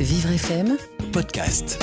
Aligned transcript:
Vivre 0.00 0.30
FM, 0.30 0.76
podcast. 1.12 1.82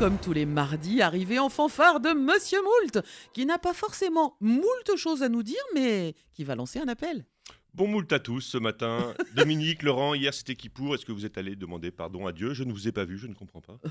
Comme 0.00 0.18
tous 0.18 0.32
les 0.32 0.46
mardis, 0.46 1.00
arrivé 1.00 1.38
en 1.38 1.48
fanfare 1.48 2.00
de 2.00 2.08
Monsieur 2.08 2.58
Moult, 2.60 3.06
qui 3.32 3.46
n'a 3.46 3.56
pas 3.56 3.72
forcément 3.72 4.36
moult 4.40 4.96
choses 4.96 5.22
à 5.22 5.28
nous 5.28 5.44
dire, 5.44 5.62
mais 5.76 6.16
qui 6.32 6.42
va 6.42 6.56
lancer 6.56 6.80
un 6.80 6.88
appel. 6.88 7.24
Bon 7.72 7.86
moult 7.86 8.12
à 8.12 8.18
tous 8.18 8.40
ce 8.40 8.58
matin. 8.58 9.14
Dominique, 9.36 9.84
Laurent, 9.84 10.14
hier 10.14 10.34
c'était 10.34 10.56
qui 10.56 10.68
pour? 10.68 10.96
Est-ce 10.96 11.06
que 11.06 11.12
vous 11.12 11.24
êtes 11.24 11.38
allé 11.38 11.54
demander 11.54 11.92
pardon 11.92 12.26
à 12.26 12.32
Dieu? 12.32 12.52
Je 12.52 12.64
ne 12.64 12.72
vous 12.72 12.88
ai 12.88 12.92
pas 12.92 13.04
vu, 13.04 13.16
je 13.16 13.28
ne 13.28 13.34
comprends 13.34 13.60
pas. 13.60 13.78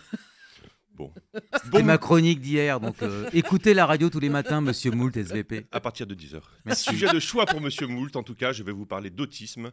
Bon. 0.95 1.11
C'était 1.63 1.81
ma 1.81 1.97
chronique 1.97 2.39
d'hier, 2.39 2.79
donc 2.79 3.01
euh, 3.01 3.27
écoutez 3.33 3.73
la 3.73 3.87
radio 3.87 4.11
tous 4.11 4.19
les 4.19 4.29
matins, 4.29 4.61
Monsieur 4.61 4.91
Moult, 4.91 5.17
SVP. 5.17 5.65
À 5.71 5.79
partir 5.79 6.05
de 6.05 6.13
10h. 6.13 6.41
Sujet 6.75 7.11
de 7.11 7.19
choix 7.19 7.47
pour 7.47 7.61
Monsieur 7.61 7.87
Moult, 7.87 8.15
en 8.15 8.21
tout 8.21 8.35
cas, 8.35 8.51
je 8.51 8.61
vais 8.61 8.71
vous 8.71 8.85
parler 8.85 9.09
d'autisme 9.09 9.71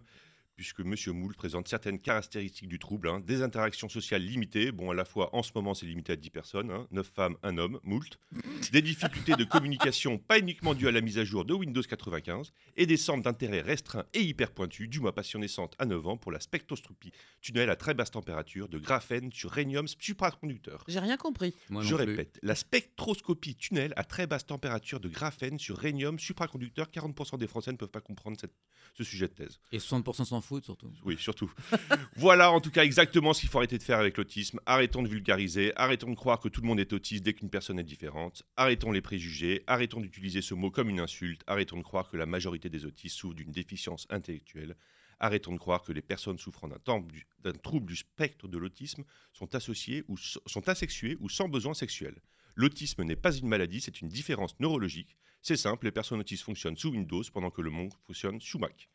puisque 0.60 0.80
Monsieur 0.80 1.12
Moult 1.12 1.34
présente 1.38 1.68
certaines 1.68 1.98
caractéristiques 1.98 2.68
du 2.68 2.78
trouble, 2.78 3.08
hein. 3.08 3.20
des 3.20 3.40
interactions 3.40 3.88
sociales 3.88 4.20
limitées, 4.20 4.72
bon 4.72 4.90
à 4.90 4.94
la 4.94 5.06
fois 5.06 5.34
en 5.34 5.42
ce 5.42 5.52
moment 5.54 5.72
c'est 5.72 5.86
limité 5.86 6.12
à 6.12 6.16
10 6.16 6.28
personnes, 6.28 6.70
hein, 6.70 6.86
9 6.90 7.10
femmes, 7.14 7.36
un 7.42 7.56
homme, 7.56 7.80
Moult, 7.82 8.18
des 8.70 8.82
difficultés 8.82 9.36
de 9.36 9.44
communication 9.44 10.18
pas 10.18 10.38
uniquement 10.38 10.74
dues 10.74 10.86
à 10.86 10.92
la 10.92 11.00
mise 11.00 11.16
à 11.16 11.24
jour 11.24 11.46
de 11.46 11.54
Windows 11.54 11.80
95, 11.80 12.52
et 12.76 12.84
des 12.84 12.98
centres 12.98 13.22
d'intérêt 13.22 13.62
restreints 13.62 14.04
et 14.12 14.20
hyper 14.20 14.50
pointus, 14.50 14.86
du 14.90 15.00
mois 15.00 15.14
passion 15.14 15.38
naissante 15.38 15.74
à 15.78 15.86
9 15.86 16.06
ans 16.08 16.16
pour 16.18 16.30
la 16.30 16.40
spectroscopie 16.40 17.12
tunnel 17.40 17.70
à 17.70 17.76
très 17.76 17.94
basse 17.94 18.10
température 18.10 18.68
de 18.68 18.76
graphène 18.78 19.32
sur 19.32 19.50
rhénium 19.50 19.88
supraconducteur. 19.88 20.84
J'ai 20.88 20.98
rien 21.00 21.16
compris. 21.16 21.54
Moi 21.70 21.82
Je 21.82 21.94
plus. 21.96 22.04
répète, 22.04 22.38
la 22.42 22.54
spectroscopie 22.54 23.54
tunnel 23.54 23.94
à 23.96 24.04
très 24.04 24.26
basse 24.26 24.44
température 24.44 25.00
de 25.00 25.08
graphène 25.08 25.58
sur 25.58 25.78
rhénium 25.78 26.18
supraconducteur, 26.18 26.88
40% 26.90 27.38
des 27.38 27.46
Français 27.46 27.72
ne 27.72 27.78
peuvent 27.78 27.88
pas 27.88 28.02
comprendre 28.02 28.36
cette- 28.38 28.52
ce 28.92 29.04
sujet 29.04 29.28
de 29.28 29.32
thèse. 29.32 29.58
Et 29.72 29.78
60% 29.78 30.24
s'en 30.26 30.40
Oui, 31.04 31.16
surtout. 31.18 31.52
voilà 32.16 32.50
en 32.52 32.60
tout 32.60 32.70
cas 32.70 32.84
exactement 32.84 33.32
ce 33.32 33.40
qu'il 33.40 33.48
faut 33.48 33.58
arrêter 33.58 33.78
de 33.78 33.82
faire 33.82 33.98
avec 33.98 34.16
l'autisme. 34.16 34.60
Arrêtons 34.66 35.02
de 35.02 35.08
vulgariser, 35.08 35.72
arrêtons 35.76 36.10
de 36.10 36.16
croire 36.16 36.40
que 36.40 36.48
tout 36.48 36.60
le 36.60 36.66
monde 36.66 36.80
est 36.80 36.92
autiste 36.92 37.22
dès 37.24 37.32
qu'une 37.34 37.50
personne 37.50 37.78
est 37.78 37.84
différente, 37.84 38.42
arrêtons 38.56 38.92
les 38.92 39.00
préjugés, 39.00 39.62
arrêtons 39.66 40.00
d'utiliser 40.00 40.42
ce 40.42 40.54
mot 40.54 40.70
comme 40.70 40.88
une 40.90 41.00
insulte, 41.00 41.42
arrêtons 41.46 41.76
de 41.78 41.82
croire 41.82 42.08
que 42.10 42.16
la 42.16 42.26
majorité 42.26 42.68
des 42.68 42.84
autistes 42.84 43.16
souffrent 43.16 43.34
d'une 43.36 43.52
déficience 43.52 44.06
intellectuelle, 44.10 44.76
arrêtons 45.20 45.52
de 45.52 45.58
croire 45.58 45.82
que 45.82 45.92
les 45.92 46.02
personnes 46.02 46.38
souffrant 46.38 46.68
d'un 46.68 47.52
trouble 47.52 47.86
du 47.86 47.96
spectre 47.96 48.48
de 48.48 48.58
l'autisme 48.58 49.04
sont 49.32 49.54
associées 49.54 50.04
ou 50.08 50.16
so- 50.16 50.40
sont 50.46 50.68
asexuées 50.68 51.16
ou 51.20 51.28
sans 51.28 51.48
besoin 51.48 51.74
sexuel. 51.74 52.20
L'autisme 52.56 53.04
n'est 53.04 53.16
pas 53.16 53.32
une 53.32 53.48
maladie, 53.48 53.80
c'est 53.80 54.00
une 54.00 54.08
différence 54.08 54.58
neurologique. 54.60 55.16
C'est 55.42 55.56
simple, 55.56 55.86
les 55.86 55.92
personnes 55.92 56.20
autistes 56.20 56.42
fonctionnent 56.44 56.76
sous 56.76 56.90
Windows 56.90 57.22
pendant 57.32 57.50
que 57.50 57.62
le 57.62 57.70
monde 57.70 57.92
fonctionne 58.06 58.40
sous 58.40 58.58
Mac. 58.58 58.88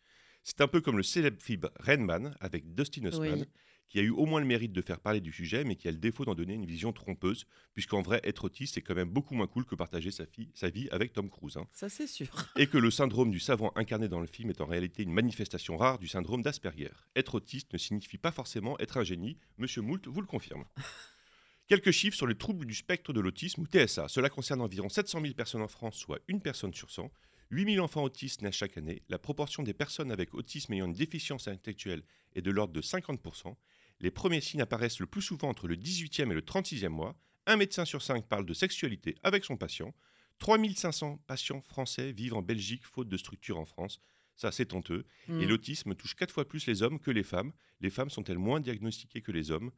C'est 0.47 0.61
un 0.61 0.67
peu 0.67 0.79
comme 0.79 0.95
le 0.97 1.01
célèbre 1.03 1.41
film 1.41 1.67
Rain 1.79 1.97
Man 1.97 2.35
avec 2.39 2.75
Dustin 2.75 3.03
Hoffman, 3.05 3.37
Oui. 3.39 3.45
qui 3.89 3.97
a 3.97 4.03
eu 4.03 4.11
au 4.11 4.27
moins 4.27 4.39
le 4.39 4.45
mérite 4.45 4.73
de 4.73 4.81
faire 4.83 4.99
parler 4.99 5.19
du 5.19 5.31
sujet, 5.31 5.63
mais 5.63 5.75
qui 5.75 5.87
a 5.87 5.91
le 5.91 5.97
défaut 5.97 6.23
d'en 6.23 6.35
donner 6.35 6.53
une 6.53 6.67
vision 6.67 6.93
trompeuse, 6.93 7.47
puisqu'en 7.73 8.03
vrai, 8.03 8.21
être 8.23 8.43
autiste, 8.43 8.75
c'est 8.75 8.83
quand 8.83 8.93
même 8.93 9.09
beaucoup 9.09 9.33
moins 9.33 9.47
cool 9.47 9.65
que 9.65 9.73
partager 9.73 10.11
sa, 10.11 10.27
fille- 10.27 10.51
sa 10.53 10.69
vie 10.69 10.87
avec 10.91 11.13
Tom 11.13 11.31
Cruise. 11.31 11.57
hein. 11.57 11.65
Ça, 11.73 11.89
c'est 11.89 12.05
sûr. 12.05 12.27
Et 12.57 12.67
que 12.67 12.77
le 12.77 12.91
syndrome 12.91 13.31
du 13.31 13.39
savant 13.39 13.71
incarné 13.75 14.07
dans 14.07 14.19
le 14.19 14.27
film 14.27 14.51
est 14.51 14.61
en 14.61 14.67
réalité 14.67 15.01
une 15.01 15.11
manifestation 15.13 15.77
rare 15.77 15.97
du 15.97 16.07
syndrome 16.07 16.43
d'Asperger. 16.43 16.91
Être 17.15 17.33
autiste 17.33 17.73
ne 17.73 17.79
signifie 17.79 18.19
pas 18.19 18.31
forcément 18.31 18.77
être 18.77 18.97
un 18.97 19.03
génie, 19.03 19.39
Monsieur 19.57 19.81
Moult 19.81 20.07
vous 20.07 20.21
le 20.21 20.27
confirme. 20.27 20.65
Quelques 21.67 21.89
chiffres 21.89 22.15
sur 22.15 22.27
les 22.27 22.35
troubles 22.35 22.67
du 22.67 22.75
spectre 22.75 23.11
de 23.13 23.19
l'autisme 23.19 23.61
ou 23.63 23.65
TSA. 23.65 24.07
Cela 24.09 24.29
concerne 24.29 24.61
environ 24.61 24.89
700 24.89 25.21
000 25.21 25.33
personnes 25.33 25.63
en 25.63 25.67
France, 25.67 25.95
soit 25.97 26.19
une 26.27 26.39
personne 26.39 26.71
sur 26.75 26.91
100. 26.91 27.09
8 27.51 27.73
000 27.75 27.83
enfants 27.85 28.03
autistes 28.03 28.41
naissent 28.41 28.55
chaque 28.55 28.77
année. 28.77 29.03
La 29.09 29.19
proportion 29.19 29.63
des 29.63 29.73
personnes 29.73 30.11
avec 30.11 30.33
autisme 30.33 30.73
ayant 30.73 30.87
une 30.87 30.93
déficience 30.93 31.47
intellectuelle 31.47 32.03
est 32.33 32.41
de 32.41 32.51
l'ordre 32.51 32.73
de 32.73 32.81
50%. 32.81 33.55
Les 34.01 34.11
premiers 34.11 34.41
signes 34.41 34.61
apparaissent 34.61 34.99
le 34.99 35.05
plus 35.05 35.21
souvent 35.21 35.49
entre 35.49 35.67
le 35.67 35.75
18e 35.77 36.31
et 36.31 36.33
le 36.33 36.41
36e 36.41 36.89
mois. 36.89 37.15
Un 37.45 37.55
médecin 37.57 37.85
sur 37.85 38.01
cinq 38.01 38.27
parle 38.27 38.45
de 38.45 38.53
sexualité 38.53 39.15
avec 39.23 39.45
son 39.45 39.57
patient. 39.57 39.93
3500 40.39 41.17
patients 41.27 41.61
français 41.61 42.11
vivent 42.11 42.33
en 42.33 42.41
Belgique 42.41 42.83
faute 42.85 43.07
de 43.07 43.17
structure 43.17 43.57
en 43.57 43.65
France. 43.65 43.99
Ça, 44.35 44.51
c'est 44.51 44.73
honteux. 44.73 45.05
Et 45.29 45.31
Mm. 45.31 45.47
l'autisme 45.47 45.95
touche 45.95 46.15
quatre 46.15 46.31
fois 46.33 46.45
plus 46.45 46.65
les 46.67 46.81
hommes 46.81 46.99
que 46.99 47.11
les 47.11 47.23
femmes. 47.23 47.53
Les 47.79 47.89
femmes 47.89 48.09
sont-elles 48.09 48.37
moins 48.37 48.59
diagnostiquées 48.59 49.21
que 49.21 49.31
les 49.31 49.49
hommes? 49.51 49.71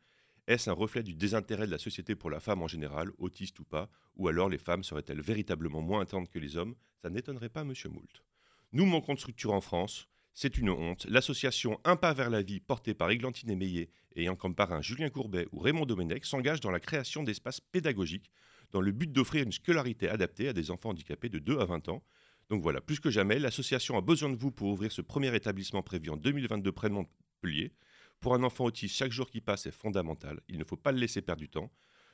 Est-ce 0.48 0.70
un 0.70 0.74
reflet 0.74 1.04
du 1.04 1.14
désintérêt 1.14 1.66
de 1.66 1.72
la 1.72 1.78
société 1.78 2.16
pour 2.16 2.30
la 2.30 2.40
femme 2.40 2.62
en 2.62 2.68
général, 2.68 3.12
autiste 3.18 3.60
ou 3.60 3.66
pas 3.66 3.90
Ou 4.16 4.30
alors 4.30 4.48
les 4.48 4.58
femmes 4.58 4.84
seraient-elles 4.84 5.22
véritablement 5.22 5.82
moins 5.82 6.02
attentes 6.02 6.30
que 6.30 6.40
les 6.40 6.56
hommes? 6.56 6.76
Ça 7.02 7.10
n'étonnerait 7.10 7.50
pas 7.50 7.66
Monsieur 7.66 7.90
Moult. 7.90 8.24
Nous 8.72 8.86
manquons 8.86 9.14
de 9.14 9.20
structure 9.20 9.52
en 9.52 9.60
France. 9.60 10.08
C'est 10.34 10.58
une 10.58 10.70
honte. 10.70 11.06
L'association 11.10 11.80
Un 11.84 11.98
pas 11.98 12.14
vers 12.14 12.30
la 12.30 12.42
vie, 12.42 12.62
portée 12.62 12.94
par 12.94 13.10
Églantine 13.10 13.50
Émeillé 13.50 13.90
et 14.16 14.22
ayant 14.22 14.38
comme 14.38 14.56
parrain 14.56 14.82
Julien 14.82 15.10
Courbet 15.10 15.48
ou 15.52 15.60
Raymond 15.60 15.86
Domenech, 15.86 16.26
s'engage 16.26 16.62
dans 16.62 16.72
la 16.72 16.80
création 16.80 17.24
d'espaces 17.24 17.60
pédagogiques 17.60 18.32
dans 18.72 18.82
le 18.82 18.92
but 18.92 19.12
d'offrir 19.12 19.44
une 19.44 19.52
scolarité 19.52 20.08
adaptée 20.08 20.48
à 20.48 20.54
des 20.54 20.72
enfants 20.72 20.90
handicapés 20.90 21.30
de 21.30 21.40
2 21.40 21.60
à 21.60 21.66
20 21.66 21.90
ans. 21.90 22.04
Donc 22.50 22.62
voilà, 22.62 22.80
plus 22.80 23.00
que 23.02 23.10
jamais, 23.10 23.40
l'association 23.40 23.98
a 23.98 24.02
besoin 24.02 24.30
de 24.30 24.38
vous 24.38 24.52
pour 24.52 24.70
ouvrir 24.70 24.92
ce 24.92 25.02
premier 25.02 25.36
établissement 25.36 25.84
prévu 25.84 26.10
en 26.10 26.18
2022 26.18 26.72
près 26.72 26.88
de 26.88 26.94
Montpellier. 26.94 27.74
Pour 28.20 28.34
un 28.34 28.44
enfant 28.44 28.66
autiste, 28.66 28.96
chaque 28.96 29.12
jour 29.12 29.30
qui 29.30 29.42
passe 29.42 29.68
est 29.68 29.72
fondamental. 29.72 30.40
Il 30.48 30.58
ne 30.58 30.64
faut 30.64 30.78
pas 30.78 30.92
le 30.92 31.00
laisser 31.00 31.22
perdre 31.22 31.42
du 31.42 31.50
temps. 31.50 31.72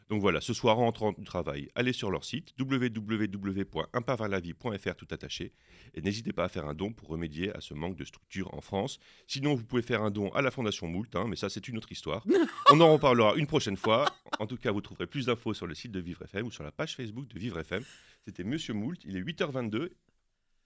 Donc 0.10 0.22
voilà, 0.22 0.42
ce 0.42 0.54
soir 0.54 0.80
en 0.80 0.86
rentrant 0.86 1.14
du 1.14 1.24
travail, 1.24 1.70
allez 1.76 1.94
sur 1.94 2.12
leur 2.12 2.26
site 2.26 2.54
www.unpasverslavie.fr 2.60 4.96
tout 4.96 5.08
attaché 5.12 5.54
et 5.94 6.02
n'hésitez 6.02 6.34
pas 6.34 6.44
à 6.44 6.50
faire 6.50 6.68
un 6.68 6.74
don 6.74 6.92
pour 6.92 7.08
remédier 7.10 7.56
à 7.56 7.62
ce 7.62 7.74
manque 7.74 7.96
de 7.96 8.04
structure 8.04 8.54
en 8.54 8.60
France. 8.62 9.00
Sinon, 9.28 9.56
vous 9.56 9.64
pouvez 9.64 9.82
faire 9.82 10.04
un 10.04 10.12
don 10.12 10.30
à 10.34 10.42
la 10.42 10.52
Fondation 10.52 10.88
Moult, 10.88 11.16
hein, 11.16 11.26
mais 11.28 11.36
ça 11.36 11.50
c'est 11.50 11.68
une 11.68 11.78
autre 11.78 11.92
histoire. 11.92 12.26
On 12.72 12.80
en 12.82 12.94
reparlera 12.94 13.36
une 13.36 13.48
prochaine 13.48 13.78
fois. 13.78 14.06
En 14.40 14.48
tout 14.48 14.58
cas, 14.58 14.72
vous 14.72 14.82
trouverez 14.82 15.06
plus 15.08 15.26
d'infos 15.28 15.54
sur 15.54 15.68
le 15.68 15.76
site 15.76 15.92
de 15.92 16.00
Vivre 16.00 16.24
FM 16.24 16.48
ou 16.48 16.52
sur 16.52 16.64
la 16.64 16.72
page 16.72 16.96
Facebook 16.96 17.28
de 17.28 17.38
Vivre 17.40 17.60
FM. 17.60 17.84
C'était 18.26 18.44
Monsieur 18.44 18.74
Moult, 18.74 19.00
il 19.06 19.16
est 19.18 19.22
8h22 19.22 19.90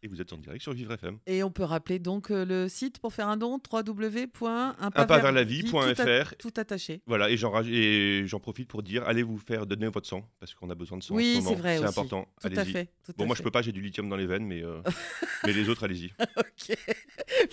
et 0.04 0.08
vous 0.08 0.22
êtes 0.22 0.32
en 0.34 0.38
direct 0.38 0.62
sur 0.62 0.74
Vivre 0.74 0.94
FM. 0.94 1.18
Et 1.26 1.44
on 1.44 1.52
peut 1.52 1.64
rappeler 1.64 2.00
donc 2.00 2.32
euh, 2.32 2.46
le 2.46 2.68
site 2.70 3.00
pour 3.00 3.14
faire 3.14 3.28
un 3.28 3.38
don 3.38 3.56
Unpasverslavie.fr. 3.56 4.76
www.unpasverslavie.fr. 4.84 6.36
Tout 6.38 6.54
attaché. 6.58 7.02
Voilà, 7.08 7.30
et 7.30 7.38
j'en 7.38 7.52
raj- 7.52 7.70
et 7.72 8.24
j'en 8.28 8.40
profite 8.40 8.68
pour 8.68 8.84
dire, 8.84 9.04
allez 9.08 9.24
vous 9.24 9.38
faire 9.38 9.66
donner 9.66 9.88
votre 9.88 10.08
sang, 10.08 10.30
parce 10.40 10.54
qu'on 10.54 10.70
a 10.70 10.76
besoin 10.76 10.98
de 10.98 11.04
sang 11.04 11.14
en 11.14 11.18
Oui, 11.18 11.34
ce 11.34 11.38
moment. 11.40 11.50
c'est 11.50 11.56
vrai 11.56 11.78
C'est 11.78 11.84
aussi. 11.84 11.90
important, 12.00 12.28
Tout 12.42 12.48
à 12.56 12.66
fait. 12.66 12.86
tout 13.06 13.14
Bon, 13.18 13.24
à 13.24 13.28
moi 13.28 13.36
fait. 13.36 13.40
je 13.40 13.44
peux 13.44 13.52
pas, 13.52 13.62
j'ai 13.62 13.72
du 13.72 13.82
lithium 13.82 14.08
dans 14.10 14.16
les 14.18 14.28
veines, 14.28 14.46
mais, 14.46 14.64
euh, 14.64 14.82
mais 15.46 15.54
les 15.54 15.70
autres, 15.70 15.84
allez-y. 15.84 16.12
Ok. 16.38 16.78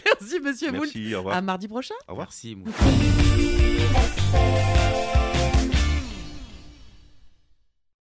Merci, 0.06 0.40
monsieur 0.40 0.70
Moult. 0.72 0.84
Merci, 0.94 1.14
au 1.14 1.18
revoir. 1.18 1.36
À 1.36 1.42
mardi 1.42 1.68
prochain. 1.68 1.94
Au 2.08 2.12
revoir. 2.12 2.28
Merci. 2.28 2.56